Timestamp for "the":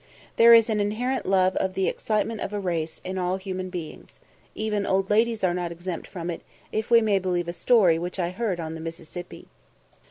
1.75-1.87, 8.73-8.81